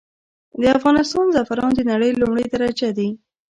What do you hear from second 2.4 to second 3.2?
درجه دي.